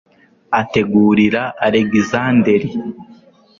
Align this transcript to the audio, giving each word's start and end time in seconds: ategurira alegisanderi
ategurira 0.59 1.43
alegisanderi 1.65 2.69